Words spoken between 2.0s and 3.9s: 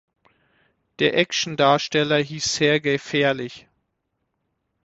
hieß Sergeij Fährlich.